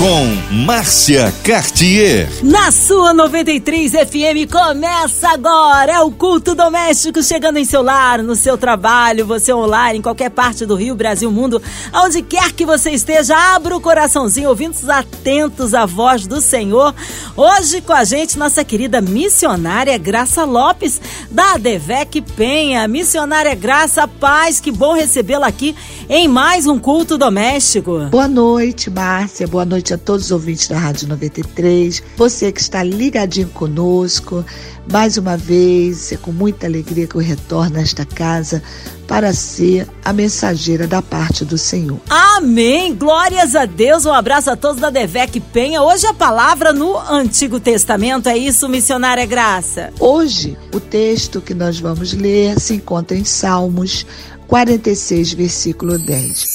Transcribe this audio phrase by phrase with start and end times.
[0.00, 2.26] com Márcia Cartier.
[2.42, 8.34] Na sua 93 FM começa agora é o culto doméstico chegando em seu lar, no
[8.34, 11.60] seu trabalho, você online, em qualquer parte do Rio, Brasil, mundo,
[11.92, 16.94] aonde quer que você esteja, abra o coraçãozinho, ouvintes atentos à voz do Senhor.
[17.36, 20.98] Hoje com a gente nossa querida missionária Graça Lopes
[21.30, 22.88] da Devec Penha.
[22.88, 25.76] Missionária Graça Paz, que bom recebê-la aqui
[26.08, 28.06] em mais um culto doméstico.
[28.10, 29.46] Boa noite, Márcia.
[29.46, 34.44] Boa noite noite a todos os ouvintes da Rádio 93, você que está ligadinho conosco.
[34.90, 38.62] Mais uma vez, é com muita alegria que eu retorno a esta casa
[39.06, 41.98] para ser a mensageira da parte do Senhor.
[42.08, 42.94] Amém!
[42.94, 44.04] Glórias a Deus!
[44.04, 45.82] Um abraço a todos da Devec Penha.
[45.82, 49.92] Hoje a palavra no Antigo Testamento, é isso, missionária Graça?
[49.98, 54.06] Hoje, o texto que nós vamos ler se encontra em Salmos
[54.46, 56.46] 46, versículo 10.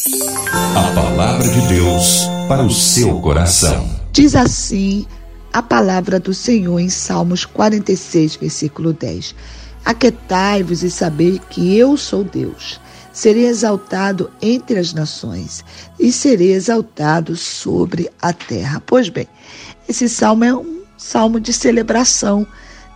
[0.76, 3.90] A palavra de Deus para o seu coração.
[4.12, 5.06] Diz assim
[5.52, 9.34] a palavra do Senhor em Salmos 46, versículo 10.
[9.84, 12.80] Aquetai-vos e sabei que eu sou Deus.
[13.12, 15.64] Serei exaltado entre as nações
[16.00, 18.82] e serei exaltado sobre a terra.
[18.86, 19.28] Pois bem,
[19.88, 22.46] esse salmo é um salmo de celebração,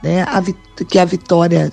[0.03, 0.23] né?
[0.23, 0.43] A,
[0.83, 1.71] que a vitória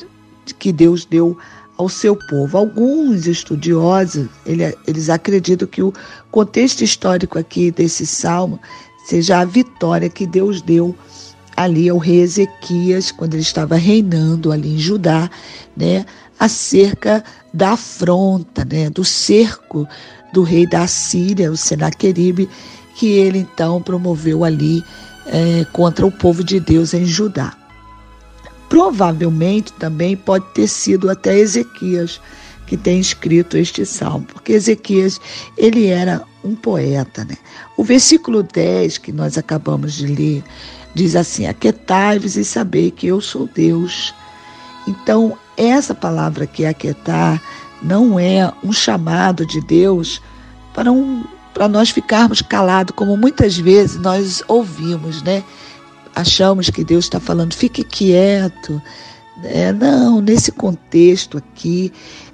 [0.59, 1.37] que Deus deu
[1.77, 2.57] ao seu povo.
[2.57, 5.93] Alguns estudiosos ele, eles acreditam que o
[6.31, 8.59] contexto histórico aqui desse salmo
[9.07, 10.95] seja a vitória que Deus deu
[11.57, 15.31] ali ao rei Ezequias quando ele estava reinando ali em Judá,
[15.77, 16.05] né,
[16.39, 19.89] acerca da afronta, né, do cerco
[20.33, 22.49] do rei da Síria, o Senaqueribe,
[22.95, 24.85] que ele então promoveu ali
[25.27, 27.57] é, contra o povo de Deus em Judá.
[28.69, 32.21] Provavelmente também pode ter sido até Ezequias
[32.67, 35.21] que tem escrito este salmo, porque Ezequias,
[35.57, 37.37] ele era um poeta, né?
[37.77, 40.45] O versículo 10 que nós acabamos de ler
[40.95, 44.15] diz assim: Aquetai-vos e sabei que eu sou Deus.
[44.89, 47.41] Então, essa palavra que aquietar
[47.83, 50.21] não é um chamado de Deus
[50.75, 55.43] para um para nós ficarmos calados, como muitas vezes nós ouvimos, né?
[56.17, 58.81] Achamos que Deus está falando, fique quieto.
[59.45, 61.93] É, não, nesse contexto aqui,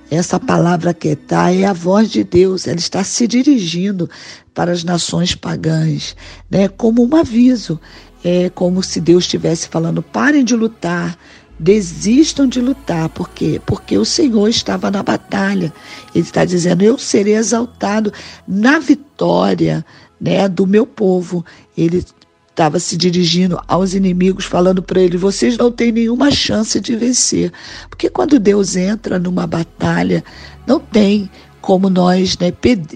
[0.08, 4.08] essa palavra que está é a voz de Deus, ela está se dirigindo
[4.54, 6.14] para as nações pagãs,
[6.48, 7.80] né, como um aviso.
[8.24, 11.18] É como se Deus estivesse falando: parem de lutar,
[11.58, 13.08] desistam de lutar.
[13.08, 13.60] Por quê?
[13.66, 15.72] Porque o Senhor estava na batalha.
[16.14, 18.12] Ele está dizendo: eu serei exaltado
[18.46, 19.84] na vitória
[20.20, 21.44] né, do meu povo.
[21.76, 22.04] Ele
[22.52, 27.52] estava se dirigindo aos inimigos, falando para eles: vocês não têm nenhuma chance de vencer.
[27.88, 30.22] Porque quando Deus entra numa batalha,
[30.66, 31.30] não tem
[31.60, 32.52] como nós né,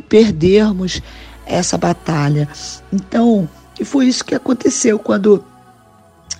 [0.09, 1.03] perdermos
[1.45, 2.49] essa batalha.
[2.93, 5.43] Então, e foi isso que aconteceu quando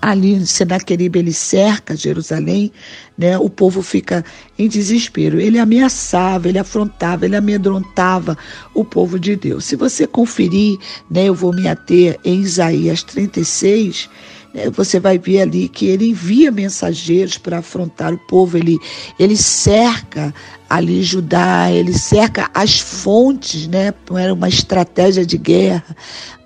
[0.07, 2.71] ali Senaqueribe ele cerca Jerusalém,
[3.19, 3.37] né?
[3.39, 4.25] O povo fica
[4.57, 5.41] em desespero.
[5.41, 8.39] Ele ameaçava, ele afrontava, ele amedrontava
[8.73, 9.65] o povo de Deus.
[9.65, 10.79] Se você conferir,
[11.11, 14.09] né, eu vou me ater em Isaías 36,
[14.55, 18.79] né, você vai ver ali que ele envia mensageiros para afrontar o povo, ele,
[19.19, 20.33] ele cerca
[20.71, 23.93] ali Judá, ele cerca as fontes, né?
[24.17, 25.97] Era uma estratégia de guerra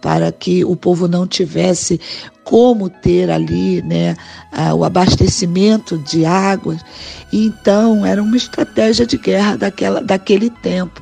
[0.01, 2.01] para que o povo não tivesse
[2.51, 4.17] como ter ali, né,
[4.77, 6.81] o abastecimento de águas.
[7.33, 11.01] então era uma estratégia de guerra daquela, daquele tempo.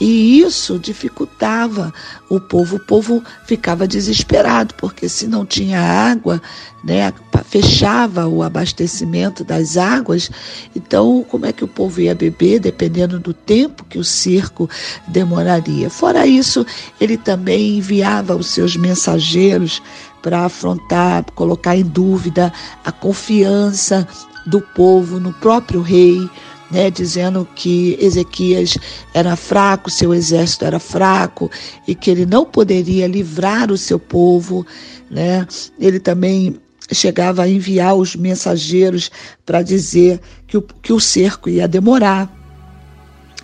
[0.00, 1.92] E isso dificultava
[2.28, 2.76] o povo.
[2.76, 6.40] O povo ficava desesperado, porque se não tinha água,
[6.84, 7.12] né,
[7.44, 10.30] fechava o abastecimento das águas.
[10.74, 14.70] Então, como é que o povo ia beber, dependendo do tempo que o circo
[15.08, 15.90] demoraria?
[15.90, 16.64] Fora isso,
[17.00, 19.82] ele também enviava os seus mensageiros
[20.22, 22.52] para afrontar, colocar em dúvida
[22.84, 24.06] a confiança
[24.46, 26.28] do povo no próprio rei
[26.70, 28.76] né, dizendo que Ezequias
[29.14, 31.50] era fraco, seu exército era fraco
[31.86, 34.66] e que ele não poderia livrar o seu povo.
[35.10, 35.46] Né?
[35.78, 36.60] Ele também
[36.92, 39.10] chegava a enviar os mensageiros
[39.44, 42.34] para dizer que o, que o cerco ia demorar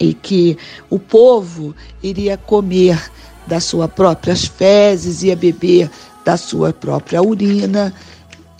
[0.00, 0.56] e que
[0.90, 3.00] o povo iria comer
[3.46, 5.90] das suas próprias fezes, ia beber
[6.24, 7.92] da sua própria urina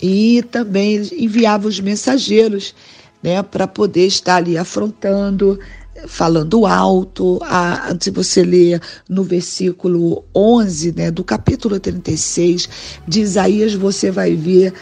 [0.01, 2.75] e também enviava os mensageiros
[3.23, 5.59] né, para poder estar ali afrontando,
[6.07, 7.39] falando alto.
[7.43, 12.69] A, se você ler no versículo 11 né, do capítulo 36
[13.07, 14.73] de Isaías, você vai ver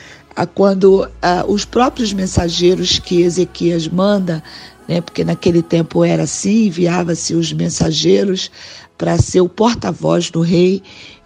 [0.55, 1.07] quando
[1.47, 4.43] os próprios mensageiros que Ezequias manda,
[4.87, 8.49] né, porque naquele tempo era assim, enviava-se os mensageiros
[8.97, 10.81] para ser o porta-voz do rei,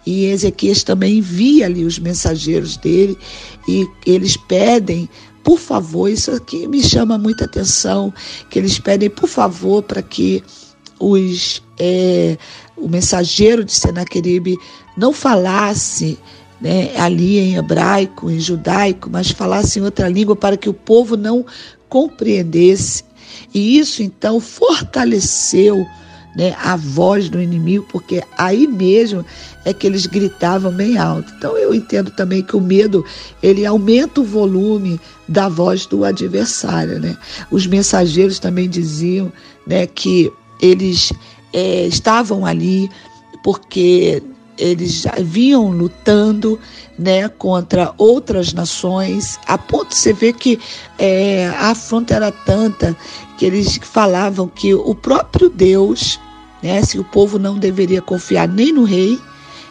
[0.08, 3.18] e Ezequias também envia ali os mensageiros dele,
[3.68, 5.08] e eles pedem
[5.44, 8.12] por favor, isso aqui me chama muita atenção,
[8.50, 10.44] que eles pedem, por favor, para que
[11.00, 12.36] os, é,
[12.76, 14.58] o mensageiro de Senaqueribe
[14.94, 16.18] não falasse
[16.60, 21.16] né, ali em hebraico, em judaico, mas falasse em outra língua para que o povo
[21.16, 21.46] não
[21.88, 23.04] compreendesse.
[23.54, 25.86] E isso então fortaleceu
[26.38, 29.26] né, a voz do inimigo, porque aí mesmo
[29.64, 31.34] é que eles gritavam bem alto.
[31.36, 33.04] Então eu entendo também que o medo
[33.42, 37.18] ele aumenta o volume da voz do adversário, né?
[37.50, 39.32] Os mensageiros também diziam,
[39.66, 40.32] né, que
[40.62, 41.12] eles
[41.52, 42.88] é, estavam ali
[43.42, 44.22] porque
[44.56, 46.58] eles já vinham lutando
[46.96, 50.58] né, contra outras nações, a ponto de você ver que
[50.98, 52.96] é, a afronta era tanta
[53.36, 56.18] que eles falavam que o próprio Deus,
[56.62, 59.18] né, se o povo não deveria confiar nem no rei,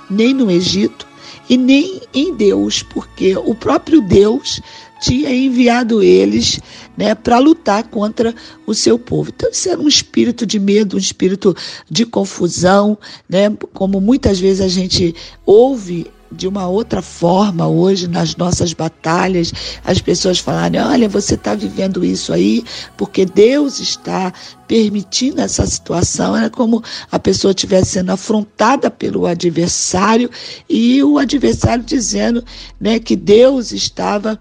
[0.10, 1.08] nem no Egito
[1.50, 4.62] e nem em Deus, porque o próprio Deus
[5.00, 6.60] tinha enviado eles
[6.96, 8.34] né, para lutar contra
[8.66, 9.32] o seu povo.
[9.36, 11.56] Então, isso era um espírito de medo, um espírito
[11.90, 12.98] de confusão,
[13.30, 19.52] né, como muitas vezes a gente ouve de uma outra forma hoje nas nossas batalhas,
[19.84, 22.64] as pessoas falarem: olha, você está vivendo isso aí
[22.96, 24.34] porque Deus está
[24.68, 26.36] permitindo essa situação.
[26.36, 30.30] É como a pessoa estivesse sendo afrontada pelo adversário
[30.70, 32.44] e o adversário dizendo
[32.80, 34.40] né, que Deus estava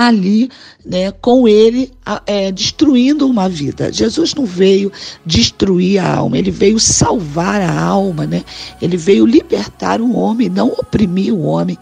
[0.00, 0.50] ali
[0.84, 1.92] né, com ele
[2.26, 3.92] é, destruindo uma vida.
[3.92, 4.90] Jesus não veio
[5.26, 8.42] destruir a alma, ele veio salvar a alma, né?
[8.80, 11.78] ele veio libertar o homem, não oprimir o homem.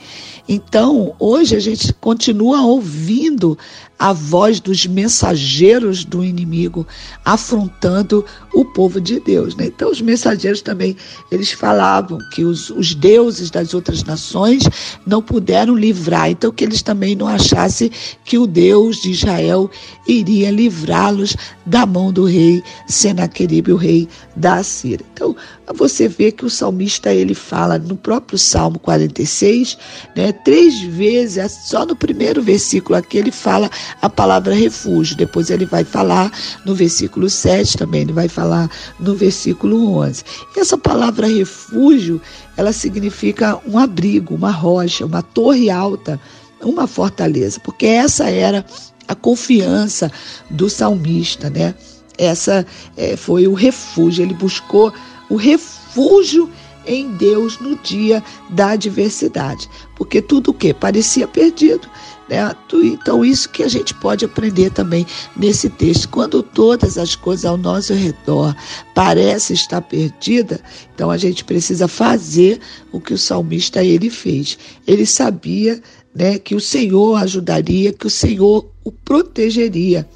[0.48, 3.56] Então, hoje a gente continua ouvindo
[3.98, 6.86] a voz dos mensageiros do inimigo
[7.24, 8.24] afrontando
[8.54, 9.56] o povo de Deus.
[9.56, 9.66] Né?
[9.66, 10.96] Então, os mensageiros também
[11.30, 14.62] eles falavam que os, os deuses das outras nações
[15.06, 17.90] não puderam livrar, então que eles também não achassem
[18.24, 19.70] que o Deus de Israel
[20.06, 21.36] iria livrá-los
[21.66, 25.04] da mão do rei Senaqueribe, o rei da Assíria.
[25.12, 25.34] Então,
[25.74, 29.76] você vê que o salmista ele fala no próprio Salmo 46,
[30.16, 33.70] né, três vezes, só no primeiro versículo aqui ele fala
[34.00, 36.32] a palavra refúgio, depois ele vai falar
[36.64, 40.24] no versículo 7 também, ele vai falar no versículo 11.
[40.56, 42.20] E essa palavra refúgio,
[42.56, 46.20] ela significa um abrigo, uma rocha, uma torre alta,
[46.62, 48.64] uma fortaleza, porque essa era
[49.06, 50.10] a confiança
[50.50, 51.74] do salmista, né?
[52.18, 52.66] Essa
[52.96, 54.92] é, foi o refúgio, ele buscou
[55.28, 56.50] o refúgio
[56.86, 61.86] em Deus no dia da adversidade, porque tudo o que parecia perdido,
[62.30, 62.54] né?
[62.72, 67.58] Então isso que a gente pode aprender também nesse texto, quando todas as coisas ao
[67.58, 68.56] nosso redor
[68.94, 70.60] parecem estar perdidas,
[70.94, 72.58] então a gente precisa fazer
[72.90, 74.56] o que o salmista ele fez.
[74.86, 75.82] Ele sabia,
[76.18, 80.08] né, que o Senhor ajudaria, que o Senhor o protegeria.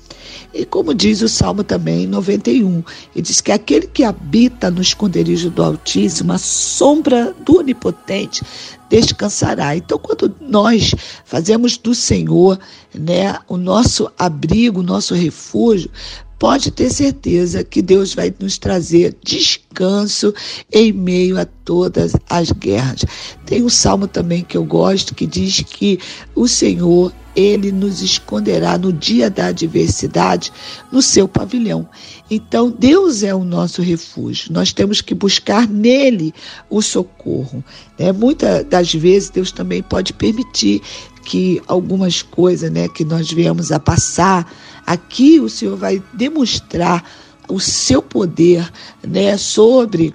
[0.53, 2.83] E como diz o Salmo também, 91,
[3.15, 8.43] ele diz que aquele que habita no esconderijo do Altíssimo, a sombra do Onipotente,
[8.91, 9.77] descansará.
[9.77, 10.95] Então, quando nós
[11.25, 12.59] fazemos do Senhor
[12.95, 15.91] né, o nosso abrigo, o nosso refúgio,
[16.43, 20.35] pode ter certeza que Deus vai nos trazer descanso
[20.73, 23.05] em meio a todas as guerras.
[23.47, 26.01] Tem um salmo também que eu gosto que diz que
[26.35, 30.53] o Senhor ele nos esconderá no dia da adversidade
[30.91, 31.89] no seu pavilhão.
[32.29, 34.53] Então, Deus é o nosso refúgio.
[34.53, 36.35] Nós temos que buscar nele
[36.69, 37.65] o socorro.
[37.97, 38.11] Né?
[38.11, 40.83] Muitas das vezes, Deus também pode permitir
[41.25, 44.53] que algumas coisas né, que nós viemos a passar,
[44.87, 47.05] Aqui o Senhor vai demonstrar
[47.49, 48.71] o seu poder
[49.07, 50.15] né, sobre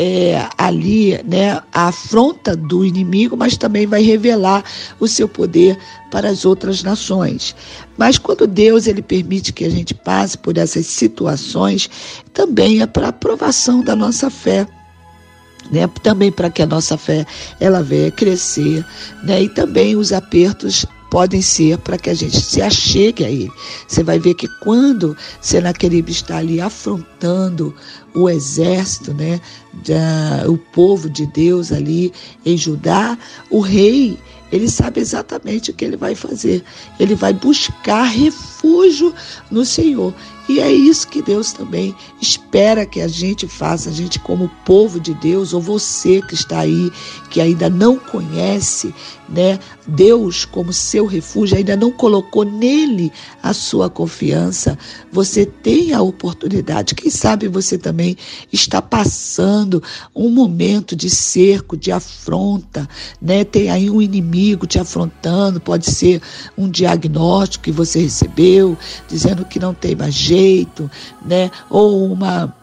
[0.00, 4.64] é, ali né, a afronta do inimigo, mas também vai revelar
[5.00, 5.76] o seu poder
[6.08, 7.54] para as outras nações.
[7.96, 11.90] Mas quando Deus ele permite que a gente passe por essas situações,
[12.32, 14.66] também é para aprovação da nossa fé.
[15.70, 17.26] Né, também para que a nossa fé
[17.60, 18.86] ela venha crescer,
[19.22, 23.50] né, e também os apertos podem ser para que a gente se achegue a ele.
[23.86, 27.74] Você vai ver que quando Senaqueribe está ali afrontando
[28.14, 29.40] o exército, né,
[29.86, 32.12] da, o povo de Deus ali
[32.44, 33.16] em Judá,
[33.50, 34.18] o rei,
[34.50, 36.64] ele sabe exatamente o que ele vai fazer.
[36.98, 39.14] Ele vai buscar refúgio
[39.50, 40.14] no Senhor.
[40.48, 44.98] E é isso que Deus também espera que a gente faça, a gente como povo
[44.98, 46.90] de Deus, ou você que está aí,
[47.28, 48.94] que ainda não conhece,
[49.28, 54.78] né, Deus como seu refúgio, ainda não colocou nele a sua confiança,
[55.12, 56.94] você tem a oportunidade.
[56.94, 58.16] Quem sabe você também
[58.52, 59.82] está passando
[60.14, 62.88] um momento de cerco, de afronta,
[63.20, 63.44] né?
[63.44, 66.20] Tem aí um inimigo te afrontando, pode ser
[66.56, 68.76] um diagnóstico que você recebeu,
[69.08, 70.88] dizendo que não tem mais jeito
[71.24, 71.50] né?
[71.68, 72.54] Ou uma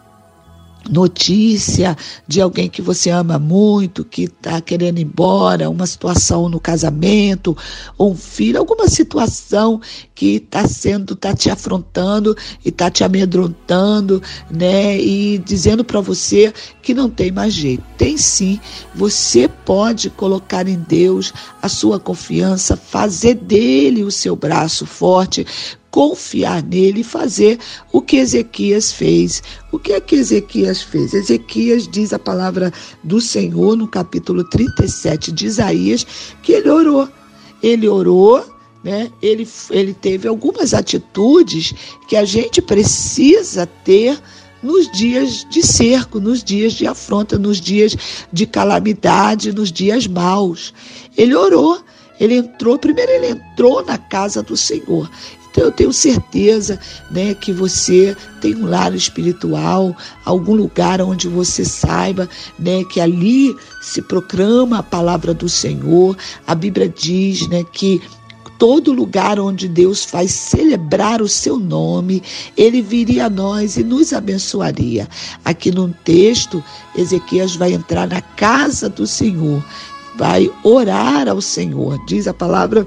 [0.90, 6.60] notícia de alguém que você ama muito, que está querendo ir embora, uma situação no
[6.60, 7.56] casamento,
[7.96, 9.80] ou um filho, alguma situação
[10.14, 14.98] que está sendo, está te afrontando e está te amedrontando, né?
[14.98, 16.52] E dizendo para você
[16.82, 17.82] que não tem mais jeito.
[17.98, 18.60] Tem sim.
[18.94, 25.46] Você pode colocar em Deus a sua confiança, fazer dele o seu braço forte,
[25.96, 27.58] confiar nele e fazer
[27.90, 29.42] o que Ezequias fez.
[29.72, 31.14] O que é que Ezequias fez?
[31.14, 32.70] Ezequias diz a palavra
[33.02, 36.06] do Senhor no capítulo 37 de Isaías
[36.42, 37.08] que ele orou.
[37.62, 38.44] Ele orou,
[38.84, 39.10] né?
[39.22, 41.72] Ele, ele teve algumas atitudes
[42.06, 44.20] que a gente precisa ter
[44.62, 47.96] nos dias de cerco, nos dias de afronta, nos dias
[48.30, 50.74] de calamidade, nos dias maus.
[51.16, 51.80] Ele orou.
[52.18, 55.10] Ele entrou, primeiro ele entrou na casa do Senhor.
[55.56, 56.78] Então eu tenho certeza,
[57.10, 63.56] né, que você tem um lar espiritual, algum lugar onde você saiba, né, que ali
[63.80, 66.14] se proclama a palavra do Senhor.
[66.46, 68.02] A Bíblia diz, né, que
[68.58, 72.22] todo lugar onde Deus faz celebrar o seu nome,
[72.54, 75.08] ele viria a nós e nos abençoaria.
[75.42, 76.62] Aqui no texto,
[76.94, 79.64] Ezequias vai entrar na casa do Senhor,
[80.16, 81.98] vai orar ao Senhor.
[82.06, 82.86] Diz a palavra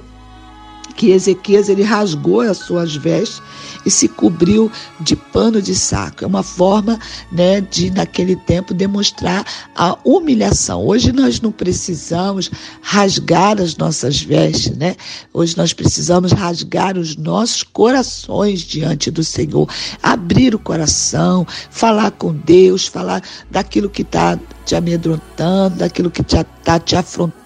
[0.99, 3.41] que Ezequias ele rasgou as suas vestes
[3.85, 6.25] e se cobriu de pano de saco.
[6.25, 6.99] É uma forma,
[7.31, 9.45] né, de naquele tempo demonstrar
[9.77, 10.85] a humilhação.
[10.85, 12.51] Hoje nós não precisamos
[12.81, 14.97] rasgar as nossas vestes, né?
[15.33, 19.69] Hoje nós precisamos rasgar os nossos corações diante do Senhor,
[20.03, 26.79] abrir o coração, falar com Deus, falar daquilo que está te amedrontando, daquilo que está
[26.79, 27.39] te afrontando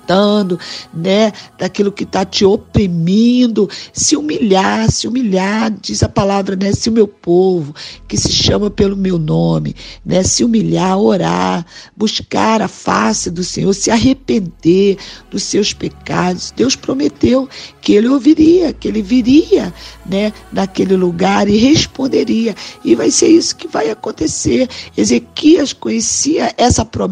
[0.94, 6.90] né, daquilo que está te oprimindo, se humilhar, se humilhar, diz a palavra, né, se
[6.90, 7.74] o meu povo,
[8.08, 11.66] que se chama pelo meu nome, né, se humilhar, orar,
[11.96, 14.98] buscar a face do Senhor, se arrepender
[15.32, 16.54] dos seus pecados.
[16.56, 17.48] Deus prometeu
[17.82, 19.74] que ele ouviria, que ele viria,
[20.06, 22.56] né, naquele lugar e responderia.
[22.84, 24.70] E vai ser isso que vai acontecer.
[24.98, 27.03] Ezequias conhecia essa promessa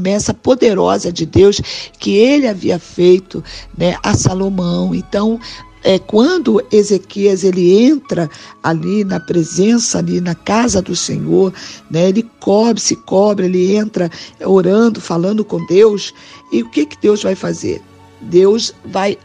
[0.42, 1.62] poderosa de Deus
[2.00, 3.44] que ele havia feito
[3.78, 4.94] né, a Salomão.
[4.94, 5.40] Então,
[5.84, 8.30] é, quando Ezequias ele entra
[8.62, 11.54] ali na presença, ali na casa do Senhor,
[11.90, 14.10] né, ele cobre, se cobre, ele entra
[14.46, 16.14] orando, falando com Deus,
[16.52, 17.82] e o que, que Deus vai fazer?
[18.22, 19.18] Deus vai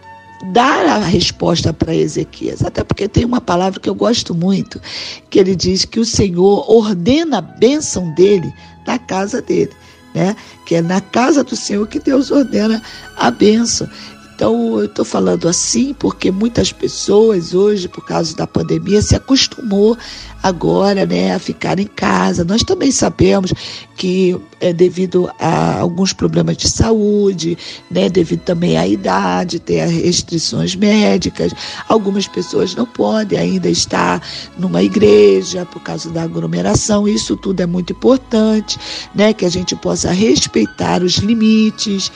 [0.53, 4.81] dar a resposta para Ezequias, até porque tem uma palavra que eu gosto muito,
[5.29, 8.53] que ele diz que o Senhor ordena a bênção dele
[8.87, 9.73] na casa dele
[10.17, 10.35] né?
[10.65, 12.83] Que é na casa do Senhor que Deus ordena
[13.19, 13.87] a bênção.
[14.35, 19.97] Então, eu estou falando assim porque muitas pessoas hoje, por causa da pandemia, se acostumou
[20.43, 22.45] agora né, a ficar em casa.
[22.45, 23.53] Nós também sabemos
[23.95, 27.57] que é devido a alguns problemas de saúde,
[27.91, 31.53] né, devido também à idade, ter restrições médicas,
[31.89, 34.23] algumas pessoas não podem ainda estar
[34.59, 37.07] numa igreja por causa da aglomeração.
[37.07, 38.79] Isso tudo é muito importante,
[39.15, 42.11] né, que a gente possa respeitar os limites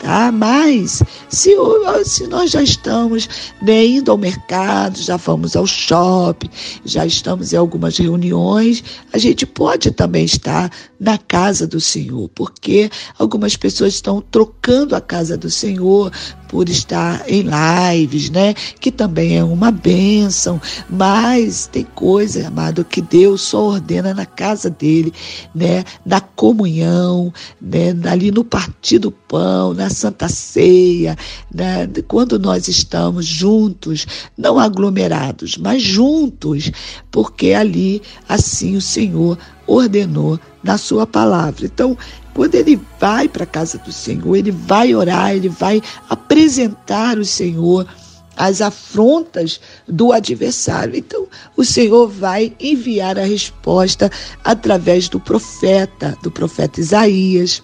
[0.00, 0.30] tá?
[0.32, 1.54] Mas se,
[2.04, 3.28] se nós já estamos
[3.60, 6.50] né, indo ao mercado, já fomos ao shopping,
[6.84, 12.90] já estamos em algumas reuniões, a gente pode também estar na casa do Senhor, porque
[13.18, 16.12] algumas pessoas estão trocando a casa do Senhor
[16.48, 18.54] por estar em lives, né?
[18.80, 24.70] Que também é uma bênção, mas tem coisa, amado, que Deus só ordena na casa
[24.70, 25.12] dele,
[25.54, 25.84] né?
[26.04, 27.94] Na comunhão, né?
[28.10, 31.16] Ali no partir do pão, na Santa Ceia,
[31.52, 31.88] né?
[32.06, 36.70] quando nós estamos juntos, não aglomerados, mas juntos,
[37.10, 41.66] porque ali assim o Senhor ordenou na sua palavra.
[41.66, 41.96] Então,
[42.36, 47.24] quando ele vai para a casa do Senhor, ele vai orar, ele vai apresentar o
[47.24, 47.86] Senhor
[48.36, 50.94] as afrontas do adversário.
[50.94, 51.26] Então,
[51.56, 54.12] o Senhor vai enviar a resposta
[54.44, 57.62] através do profeta, do profeta Isaías.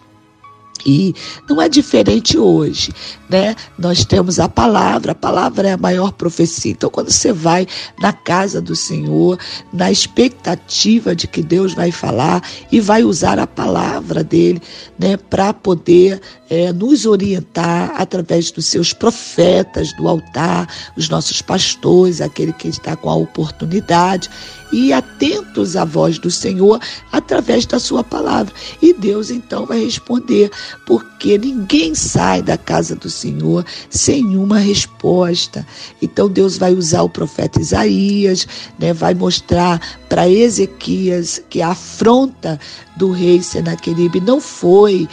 [0.84, 1.14] E
[1.48, 2.92] não é diferente hoje,
[3.28, 3.54] né?
[3.78, 6.72] Nós temos a palavra, a palavra é a maior profecia.
[6.72, 7.66] Então, quando você vai
[8.00, 9.38] na casa do Senhor,
[9.72, 14.60] na expectativa de que Deus vai falar e vai usar a palavra dele,
[14.98, 16.20] né, para poder
[16.50, 22.96] é, nos orientar através dos seus profetas do altar, os nossos pastores, aquele que está
[22.96, 24.28] com a oportunidade
[24.72, 26.80] e atentos à voz do Senhor
[27.12, 28.52] através da sua palavra.
[28.80, 30.50] E Deus então vai responder,
[30.86, 35.66] porque ninguém sai da casa do Senhor sem uma resposta.
[36.00, 38.46] Então Deus vai usar o profeta Isaías,
[38.78, 42.58] né, vai mostrar para Ezequias que a afronta
[42.96, 45.08] do rei Senaqueribe não foi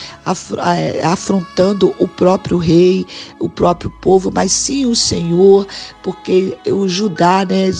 [0.75, 3.05] é, afrontando o próprio rei,
[3.39, 5.65] o próprio povo, mas sim o Senhor,
[6.03, 7.71] porque o Judá, né,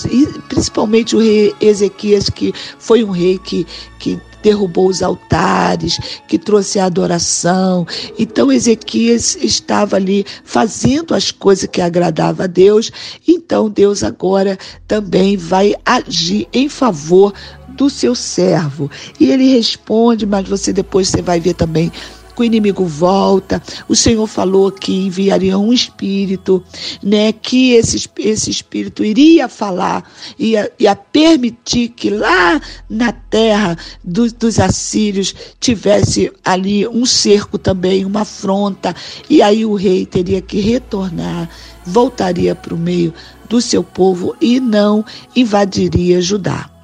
[0.48, 3.66] principalmente o rei Ezequias, que foi um rei que,
[4.00, 7.86] que derrubou os altares, que trouxe a adoração.
[8.18, 12.92] Então Ezequias estava ali fazendo as coisas que agradavam a Deus.
[13.28, 14.58] Então Deus agora
[14.88, 17.34] também vai agir em favor
[17.70, 18.90] do seu servo.
[19.20, 21.92] E ele responde, mas você depois você vai ver também
[22.42, 23.62] o inimigo volta.
[23.88, 26.64] O Senhor falou que enviaria um espírito,
[27.02, 27.32] né?
[27.32, 34.60] Que esse, esse espírito iria falar, ia, ia permitir que lá na terra do, dos
[34.60, 38.96] assírios tivesse ali um cerco também, uma afronta.
[39.30, 41.50] E aí o rei teria que retornar,
[41.86, 43.14] voltaria para o meio
[43.50, 45.04] do seu povo e não
[45.36, 46.79] invadiria Judá.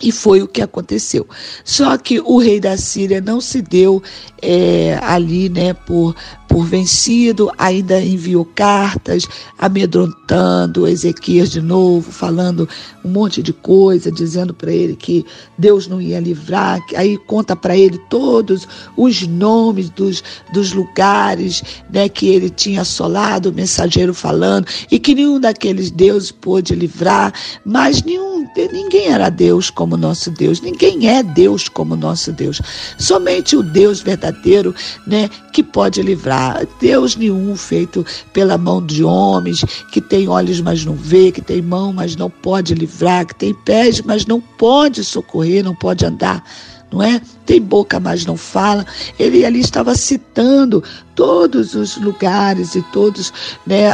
[0.00, 1.26] E foi o que aconteceu.
[1.64, 4.02] Só que o rei da Síria não se deu
[4.40, 6.14] é, ali, né, por,
[6.58, 12.68] por vencido, ainda enviou cartas, amedrontando Ezequias de novo, falando
[13.04, 15.24] um monte de coisa, dizendo para ele que
[15.56, 16.80] Deus não ia livrar.
[16.96, 21.62] Aí conta para ele todos os nomes dos, dos lugares
[21.92, 27.32] né, que ele tinha assolado, o mensageiro falando, e que nenhum daqueles deuses pôde livrar,
[27.64, 32.60] mas nenhum, ninguém era Deus como nosso Deus, ninguém é Deus como nosso Deus.
[32.98, 34.74] Somente o Deus verdadeiro,
[35.06, 36.47] né, que pode livrar.
[36.80, 41.62] Deus nenhum feito pela mão de homens, que tem olhos, mas não vê, que tem
[41.62, 46.44] mão, mas não pode livrar, que tem pés, mas não pode socorrer, não pode andar
[46.90, 47.20] não é?
[47.48, 48.84] Tem boca, mas não fala.
[49.18, 50.84] Ele ali estava citando
[51.14, 53.32] todos os lugares e todos
[53.66, 53.90] né,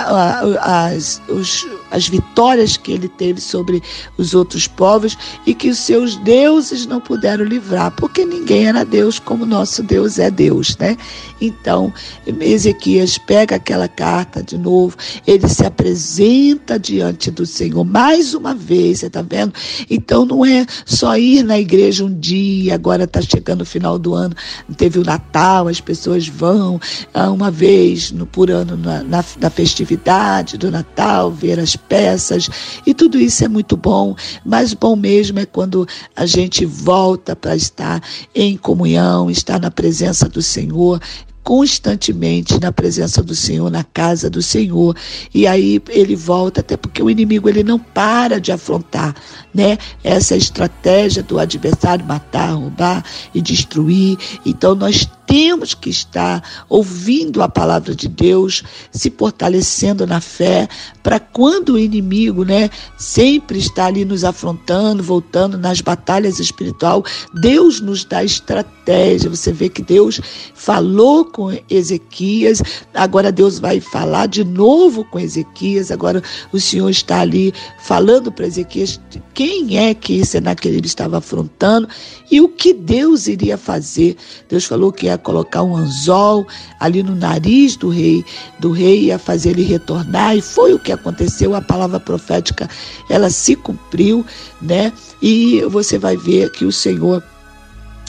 [0.61, 3.81] as, os, as vitórias que ele teve sobre
[4.19, 9.21] os outros povos e que os seus deuses não puderam livrar, porque ninguém era Deus
[9.21, 10.97] como nosso Deus é Deus, né?
[11.41, 11.93] Então,
[12.27, 18.99] Ezequias pega aquela carta de novo, ele se apresenta diante do Senhor mais uma vez,
[18.99, 19.55] você está vendo?
[19.89, 24.15] Então, não é só ir na igreja um dia, agora está chegando o final do
[24.15, 24.35] ano,
[24.77, 26.81] teve o Natal, as pessoas vão
[27.13, 32.49] ah, uma vez no, por ano na, na, na festividade do Natal, ver as peças,
[32.87, 37.55] e tudo isso é muito bom, mas bom mesmo é quando a gente volta para
[37.55, 38.03] estar
[38.35, 41.01] em comunhão, estar na presença do Senhor,
[41.45, 44.97] constantemente na presença do Senhor, na casa do Senhor.
[45.33, 49.15] E aí ele volta, até porque o inimigo ele não para de afrontar,
[49.55, 49.77] né?
[50.03, 53.05] Essa estratégia do adversário matar, roubar
[53.35, 54.17] e destruir.
[54.45, 60.69] Então nós temos que estar ouvindo a palavra de Deus, se fortalecendo na fé,
[61.03, 67.81] para quando o inimigo, né, sempre está ali nos afrontando, voltando nas batalhas espiritual, Deus
[67.81, 69.31] nos dá estratégia.
[69.31, 70.21] Você vê que Deus
[70.55, 72.63] falou com Ezequias,
[72.95, 75.91] agora Deus vai falar de novo com Ezequias.
[75.91, 79.01] Agora o Senhor está ali falando para Ezequias
[79.35, 81.89] quem é que Senaqueribe estava afrontando
[82.31, 84.17] e o que Deus iria fazer.
[84.49, 86.47] Deus falou que ia colocar um anzol
[86.79, 88.25] ali no nariz do rei,
[88.59, 91.55] do rei ia fazer ele retornar e foi o que aconteceu.
[91.55, 92.69] A palavra profética
[93.09, 94.25] ela se cumpriu,
[94.61, 94.93] né?
[95.23, 97.23] E você vai ver que o Senhor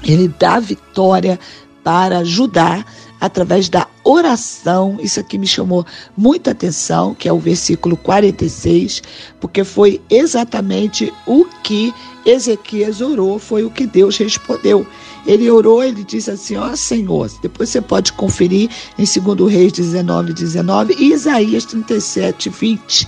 [0.03, 1.39] ele dá vitória
[1.83, 2.83] para Judá
[3.21, 4.97] através da oração.
[4.99, 9.01] Isso aqui me chamou muita atenção, que é o versículo 46,
[9.39, 11.93] porque foi exatamente o que
[12.25, 14.85] Ezequias orou, foi o que Deus respondeu.
[15.25, 20.33] Ele orou, ele disse assim: Ó Senhor, depois você pode conferir em 2 Reis 19,
[20.33, 23.07] 19 e Isaías 37, 20,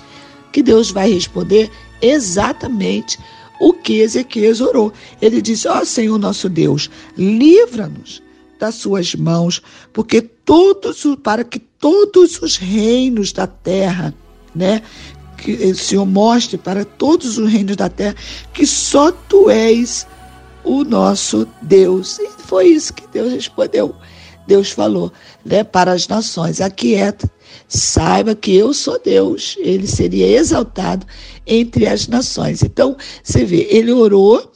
[0.52, 1.70] que Deus vai responder
[2.02, 3.20] exatamente
[3.60, 4.92] o que Ezequias orou.
[5.22, 8.22] Ele disse: Ó Senhor nosso Deus, livra-nos
[8.60, 9.62] das suas mãos,
[9.94, 14.14] porque todos para que todos os reinos da terra,
[14.56, 14.82] né,
[15.38, 18.16] que o Senhor mostre para todos os reinos da terra
[18.54, 20.08] que só tu és
[20.68, 22.20] o nosso Deus.
[22.20, 23.96] E foi isso que Deus respondeu.
[24.46, 25.12] Deus falou,
[25.44, 27.30] né, para as nações: aquieta,
[27.68, 29.56] saiba que eu sou Deus.
[29.60, 31.06] Ele seria exaltado
[31.46, 32.64] entre as nações.
[32.64, 34.52] Então, você vê, ele orou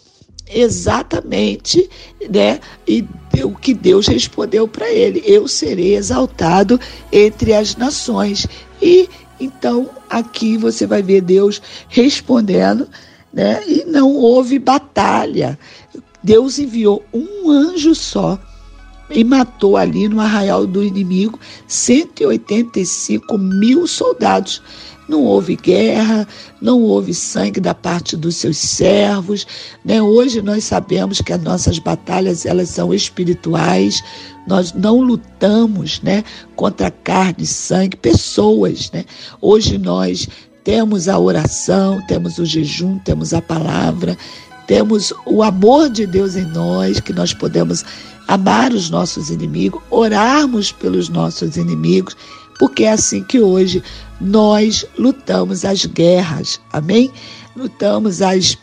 [0.54, 1.90] exatamente,
[2.30, 2.60] né?
[2.88, 3.06] E
[3.44, 6.80] o que Deus respondeu para ele: Eu serei exaltado
[7.12, 8.46] entre as nações.
[8.82, 12.88] E então aqui você vai ver Deus respondendo,
[13.34, 13.64] né?
[13.66, 15.58] E não houve batalha.
[16.24, 18.40] Deus enviou um anjo só
[19.10, 24.62] e matou ali no arraial do inimigo 185 mil soldados.
[25.10, 26.26] Não houve guerra,
[26.62, 29.46] não houve sangue da parte dos seus servos.
[29.84, 30.02] Né?
[30.02, 34.02] Hoje nós sabemos que as nossas batalhas elas são espirituais.
[34.48, 36.24] Nós não lutamos né,
[36.56, 38.90] contra carne, sangue, pessoas.
[38.92, 39.04] Né?
[39.42, 40.30] Hoje nós
[40.64, 44.18] temos a oração, temos o jejum, temos a palavra,
[44.72, 47.84] temos o amor de Deus em nós, que nós podemos
[48.26, 52.16] amar os nossos inimigos, orarmos pelos nossos inimigos,
[52.58, 53.84] porque é assim que hoje
[54.22, 57.12] nós lutamos as guerras, amém?
[57.54, 58.58] Lutamos as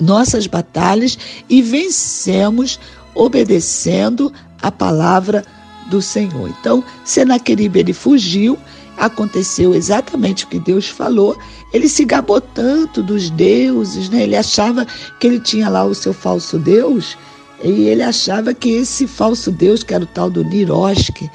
[0.00, 2.80] nossas batalhas e vencemos
[3.14, 5.44] obedecendo a palavra
[5.90, 6.48] do Senhor.
[6.58, 8.58] Então, Senaqueribe ele fugiu,
[8.98, 11.36] aconteceu exatamente o que Deus falou.
[11.72, 14.24] Ele se gabou tanto dos deuses, né?
[14.24, 14.86] Ele achava
[15.18, 17.16] que ele tinha lá o seu falso deus
[17.62, 21.30] e ele achava que esse falso deus, que era o tal do Niroshke,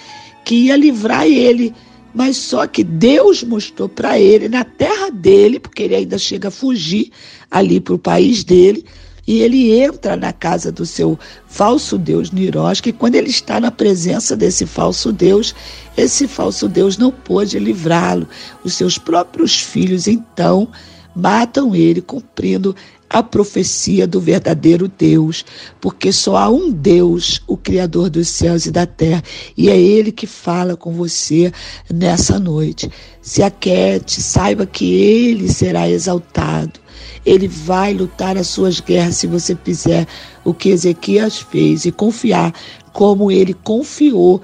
[0.45, 1.73] que ia livrar ele.
[2.13, 6.51] Mas só que Deus mostrou para ele, na terra dele, porque ele ainda chega a
[6.51, 7.11] fugir
[7.49, 8.85] ali para o país dele,
[9.25, 13.71] e ele entra na casa do seu falso Deus Niroshke, e quando ele está na
[13.71, 15.55] presença desse falso Deus,
[15.95, 18.27] esse falso Deus não pôde livrá-lo.
[18.63, 20.67] Os seus próprios filhos, então,
[21.15, 22.75] matam ele, cumprindo
[23.13, 25.45] a profecia do verdadeiro Deus,
[25.79, 29.23] porque só há um Deus, o Criador dos céus e da terra,
[29.55, 31.51] e é Ele que fala com você
[31.93, 32.89] nessa noite.
[33.21, 36.82] Se aquete, saiba que Ele será exaltado.
[37.25, 40.07] Ele vai lutar as suas guerras se você fizer
[40.43, 42.53] o que Ezequias fez e confiar
[42.91, 44.41] como ele confiou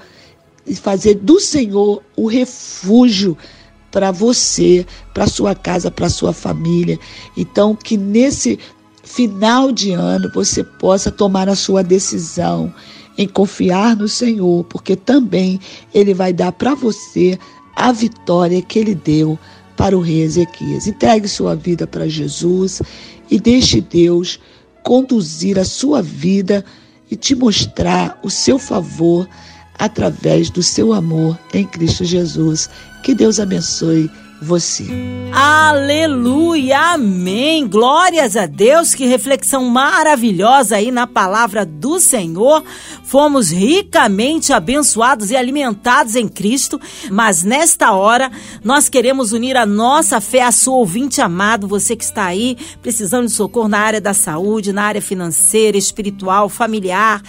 [0.66, 3.36] e fazer do Senhor o refúgio
[3.90, 6.98] para você, para sua casa, para sua família.
[7.36, 8.58] Então, que nesse
[9.02, 12.72] final de ano você possa tomar a sua decisão
[13.18, 15.60] em confiar no Senhor, porque também
[15.92, 17.38] Ele vai dar para você
[17.74, 19.38] a vitória que Ele deu
[19.76, 20.86] para o rei Ezequias.
[20.86, 22.82] Entregue sua vida para Jesus
[23.30, 24.38] e deixe Deus
[24.82, 26.64] conduzir a sua vida
[27.10, 29.28] e te mostrar o seu favor
[29.78, 32.68] através do seu amor em Cristo Jesus.
[33.02, 34.86] Que Deus abençoe você.
[35.32, 37.66] Aleluia, amém.
[37.66, 42.64] Glórias a Deus, que reflexão maravilhosa aí na palavra do Senhor.
[43.04, 48.30] Fomos ricamente abençoados e alimentados em Cristo, mas nesta hora
[48.64, 53.26] nós queremos unir a nossa fé à sua ouvinte amado, você que está aí precisando
[53.26, 57.22] de socorro na área da saúde, na área financeira, espiritual, familiar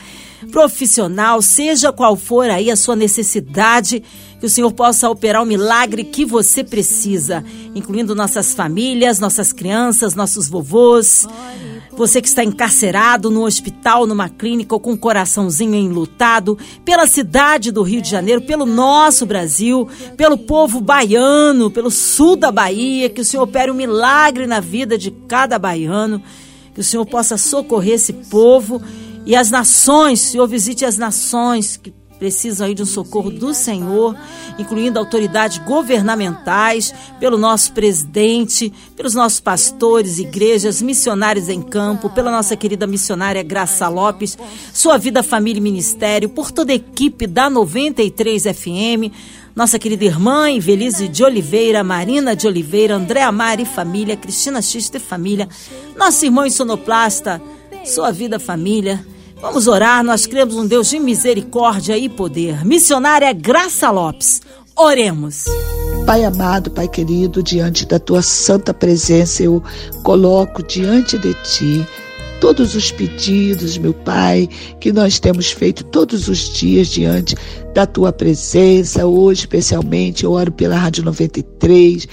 [0.50, 4.04] profissional, seja qual for aí a sua necessidade,
[4.42, 10.16] que o Senhor possa operar o milagre que você precisa, incluindo nossas famílias, nossas crianças,
[10.16, 11.28] nossos vovôs.
[11.92, 17.72] Você que está encarcerado no hospital, numa clínica ou com um coraçãozinho enlutado, pela cidade
[17.72, 23.22] do Rio de Janeiro, pelo nosso Brasil, pelo povo baiano, pelo sul da Bahia, que
[23.22, 26.20] o Senhor opere um milagre na vida de cada baiano,
[26.74, 28.82] que o Senhor possa socorrer esse povo
[29.24, 34.16] e as nações, Senhor, visite as nações que precisam aí de um socorro do Senhor,
[34.60, 42.56] incluindo autoridades governamentais, pelo nosso presidente, pelos nossos pastores, igrejas, missionários em campo, pela nossa
[42.56, 44.38] querida missionária Graça Lopes,
[44.72, 49.12] sua vida, família e ministério, por toda a equipe da 93 FM,
[49.56, 55.00] nossa querida irmã Invelise de Oliveira, Marina de Oliveira, André Amari família, Cristina Xista e
[55.00, 55.50] família,
[55.98, 57.42] nosso irmão sonoplasta,
[57.84, 59.04] sua vida, família.
[59.42, 62.64] Vamos orar, nós cremos um Deus de misericórdia e poder.
[62.64, 64.40] Missionária Graça Lopes,
[64.76, 65.46] oremos.
[66.06, 69.64] Pai amado, Pai querido, diante da tua santa presença, eu
[70.04, 71.88] coloco diante de ti
[72.40, 74.48] todos os pedidos, meu Pai,
[74.80, 77.36] que nós temos feito todos os dias diante
[77.74, 79.08] da tua presença.
[79.08, 82.08] Hoje, especialmente, eu oro pela Rádio 93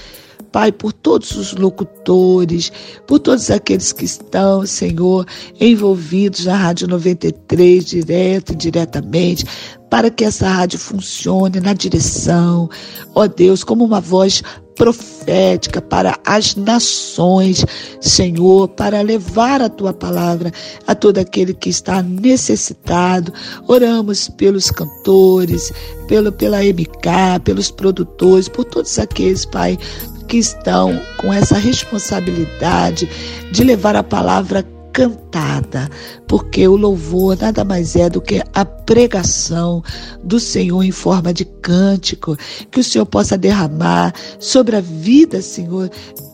[0.50, 2.72] Pai, por todos os locutores,
[3.06, 5.26] por todos aqueles que estão, Senhor,
[5.60, 9.44] envolvidos na Rádio 93, direto e diretamente,
[9.90, 12.68] para que essa rádio funcione na direção,
[13.14, 14.42] ó Deus, como uma voz
[14.78, 17.66] profética para as nações,
[18.00, 20.52] Senhor, para levar a tua palavra
[20.86, 23.32] a todo aquele que está necessitado.
[23.66, 25.72] Oramos pelos cantores,
[26.06, 29.76] pelo, pela MK, pelos produtores, por todos aqueles, Pai,
[30.28, 33.08] que estão com essa responsabilidade
[33.50, 35.88] de levar a palavra cantada,
[36.26, 39.82] porque o louvor nada mais é do que a pregação
[40.22, 42.36] do Senhor em forma de cântico,
[42.70, 45.90] que o Senhor possa derramar sobre a vida, Senhor,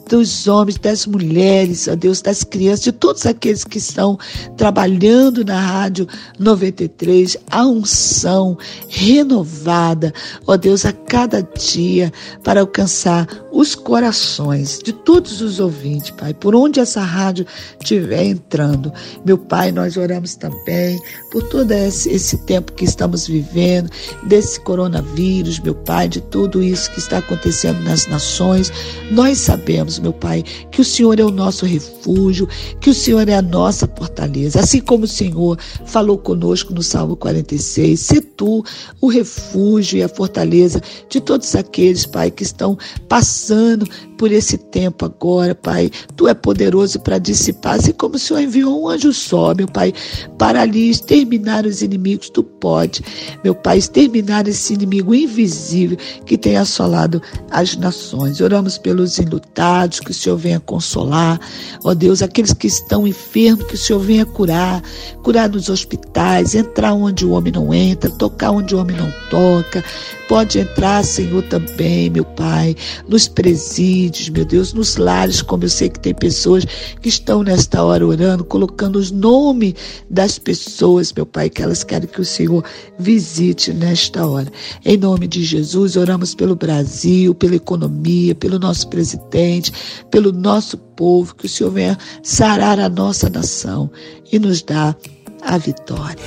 [0.08, 4.18] dos homens, das mulheres, ó Deus, das crianças, de todos aqueles que estão
[4.56, 6.06] trabalhando na Rádio
[6.38, 8.56] 93, a unção
[8.88, 10.12] renovada,
[10.46, 12.12] ó Deus, a cada dia
[12.42, 17.46] para alcançar os corações de todos os ouvintes, Pai, por onde essa rádio
[17.80, 18.92] estiver entrando.
[19.24, 23.90] Meu Pai, nós oramos também por todo esse, esse tempo que estamos vivendo,
[24.24, 28.72] desse coronavírus, meu Pai, de tudo isso que está acontecendo nas nações.
[29.10, 32.48] Nós sabemos, meu Pai, que o Senhor é o nosso refúgio,
[32.80, 34.60] que o Senhor é a nossa fortaleza.
[34.60, 38.64] Assim como o Senhor falou conosco no Salmo 46, se tu
[39.00, 42.76] o refúgio e a fortaleza de todos aqueles, Pai, que estão
[43.08, 45.90] passando por esse tempo agora, Pai.
[46.16, 49.92] Tu é poderoso para dissipar, assim como o Senhor enviou um anjo só, meu Pai,
[50.38, 52.30] para ali exterminar os inimigos.
[52.30, 53.02] Tu pode,
[53.42, 58.40] meu Pai, exterminar esse inimigo invisível que tem assolado as nações.
[58.40, 59.44] Oramos pelos enlutados,
[59.88, 61.40] que o Senhor venha consolar.
[61.84, 64.82] Ó Deus, aqueles que estão enfermos, que o Senhor venha curar,
[65.22, 69.84] curar nos hospitais, entrar onde o homem não entra, tocar onde o homem não toca.
[70.28, 72.74] Pode entrar, Senhor, também, meu Pai,
[73.06, 76.64] nos presídios, meu Deus, nos lares, como eu sei que tem pessoas
[77.02, 79.74] que estão nesta hora orando, colocando os nomes
[80.08, 82.64] das pessoas, meu Pai, que elas querem que o Senhor
[82.98, 84.50] visite nesta hora.
[84.82, 89.72] Em nome de Jesus, oramos pelo Brasil, pela economia, pelo nosso presidente,
[90.10, 93.90] pelo nosso povo, que o Senhor venha sarar a nossa nação
[94.30, 94.96] e nos dar
[95.42, 96.24] a vitória.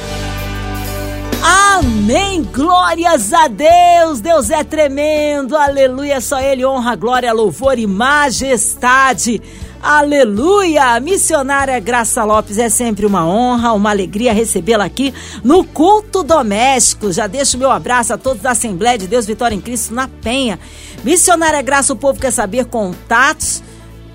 [1.44, 2.44] Amém.
[2.44, 4.20] Glórias a Deus.
[4.20, 5.56] Deus é tremendo.
[5.56, 6.20] Aleluia.
[6.20, 9.42] Só Ele honra, glória, louvor e majestade.
[9.82, 11.00] Aleluia!
[11.00, 17.12] Missionária Graça Lopes, é sempre uma honra, uma alegria recebê-la aqui no culto doméstico.
[17.12, 20.60] Já deixo meu abraço a todos da Assembleia de Deus Vitória em Cristo na Penha.
[21.04, 23.64] Missionária Graça, o povo quer saber contatos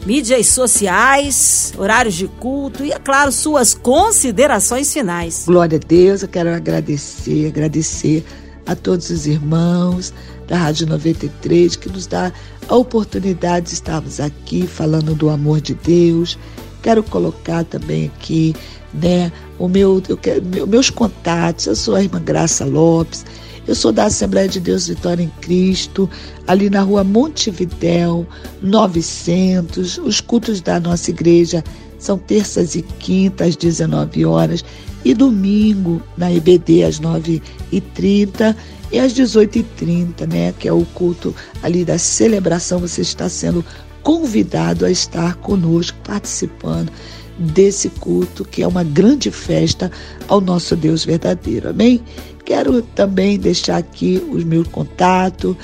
[0.05, 5.45] mídias sociais, horários de culto e, é claro, suas considerações finais.
[5.47, 8.25] Glória a Deus, eu quero agradecer, agradecer
[8.67, 10.13] a todos os irmãos
[10.47, 12.33] da Rádio 93 que nos dá
[12.69, 16.39] a oportunidade de estarmos aqui falando do amor de Deus.
[16.83, 18.55] Quero colocar também aqui,
[18.93, 21.67] né, o meu, eu quero, meus contatos.
[21.67, 23.25] Eu sou a irmã Graça Lopes.
[23.67, 26.11] Eu sou da Assembleia de Deus Vitória em Cristo,
[26.47, 28.27] ali na rua Montevidéu,
[28.61, 29.99] 900.
[29.99, 31.63] Os cultos da nossa igreja
[31.99, 34.65] são terças e quintas, às 19 horas,
[35.05, 38.57] e domingo, na IBD, às 9h30
[38.91, 40.53] e às 18h30, né?
[40.59, 42.81] Que é o culto ali da celebração.
[42.81, 43.65] Você está sendo
[44.03, 46.91] convidado a estar conosco, participando
[47.39, 49.91] desse culto, que é uma grande festa
[50.29, 51.71] ao nosso Deus verdadeiro.
[51.71, 52.01] Amém?
[52.45, 55.55] Quero também deixar aqui os meus contatos,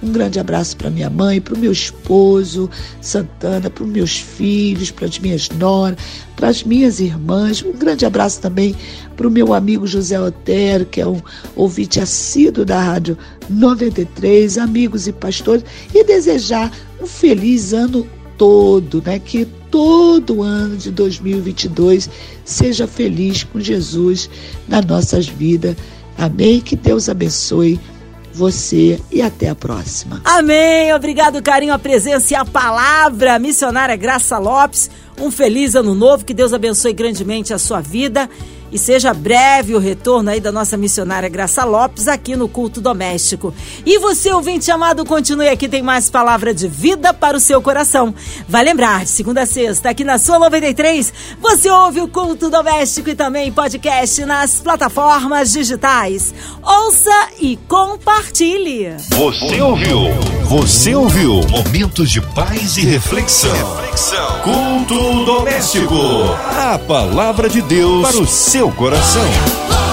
[0.05, 2.69] Um grande abraço para minha mãe, para o meu esposo,
[3.01, 5.99] Santana, para os meus filhos, para as minhas noras,
[6.37, 7.62] para as minhas irmãs.
[7.62, 8.77] Um grande abraço também
[9.17, 11.23] para o meu amigo José Otero, que é um
[11.57, 13.17] ouvinte assíduo da Rádio
[13.49, 15.64] 93, amigos e pastores,
[15.95, 19.19] e desejar um feliz ano todo, né?
[19.19, 22.11] Que todo ano de 2022
[22.45, 24.29] seja feliz com Jesus
[24.69, 25.75] nas nossas vidas.
[26.19, 26.61] Amém?
[26.61, 27.81] Que Deus abençoe
[28.35, 30.20] você e até a próxima.
[30.25, 30.92] Amém.
[30.92, 33.38] Obrigado, carinho, a presença e a palavra.
[33.38, 36.25] Missionária Graça Lopes, um feliz ano novo.
[36.25, 38.29] Que Deus abençoe grandemente a sua vida
[38.70, 43.55] e seja breve o retorno aí da nossa missionária Graça Lopes aqui no culto doméstico.
[43.85, 48.14] E você, ouvinte amado, continue aqui, tem mais palavra de vida para o seu coração.
[48.48, 53.11] Vai lembrar, de segunda a sexta, aqui na sua 93, você ouve o culto doméstico
[53.11, 56.35] e também podcast nas plataformas digitais.
[56.62, 58.96] Ouça e compartilhe.
[59.11, 59.98] Você ouviu?
[60.44, 61.40] Você ouviu?
[61.48, 63.53] Momentos de paz e reflexão.
[63.77, 64.40] reflexão.
[64.42, 65.94] Culto doméstico.
[66.57, 69.84] A palavra de Deus para o seu coração.